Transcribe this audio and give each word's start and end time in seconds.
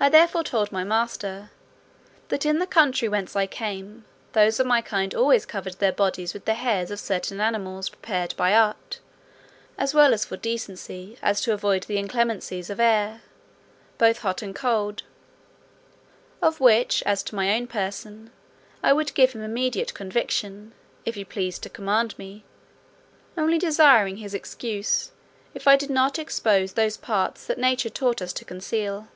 I 0.00 0.08
therefore 0.08 0.44
told 0.44 0.70
my 0.70 0.84
master, 0.84 1.50
"that 2.28 2.46
in 2.46 2.60
the 2.60 2.68
country 2.68 3.08
whence 3.08 3.34
I 3.34 3.48
came, 3.48 4.04
those 4.32 4.60
of 4.60 4.66
my 4.68 4.80
kind 4.80 5.12
always 5.12 5.44
covered 5.44 5.80
their 5.80 5.90
bodies 5.90 6.32
with 6.32 6.44
the 6.44 6.54
hairs 6.54 6.92
of 6.92 7.00
certain 7.00 7.40
animals 7.40 7.88
prepared 7.88 8.32
by 8.36 8.54
art, 8.54 9.00
as 9.76 9.94
well 9.94 10.16
for 10.18 10.36
decency 10.36 11.18
as 11.20 11.40
to 11.40 11.52
avoid 11.52 11.82
the 11.82 11.96
inclemencies 11.96 12.70
of 12.70 12.78
air, 12.78 13.22
both 13.98 14.18
hot 14.20 14.40
and 14.40 14.54
cold; 14.54 15.02
of 16.40 16.60
which, 16.60 17.02
as 17.04 17.24
to 17.24 17.34
my 17.34 17.52
own 17.56 17.66
person, 17.66 18.30
I 18.84 18.92
would 18.92 19.14
give 19.14 19.32
him 19.32 19.42
immediate 19.42 19.94
conviction, 19.94 20.74
if 21.04 21.16
he 21.16 21.24
pleased 21.24 21.64
to 21.64 21.68
command 21.70 22.16
me: 22.16 22.44
only 23.36 23.58
desiring 23.58 24.18
his 24.18 24.32
excuse, 24.32 25.10
if 25.54 25.66
I 25.66 25.74
did 25.74 25.90
not 25.90 26.20
expose 26.20 26.74
those 26.74 26.96
parts 26.96 27.46
that 27.48 27.58
nature 27.58 27.90
taught 27.90 28.22
us 28.22 28.32
to 28.34 28.44
conceal." 28.44 29.08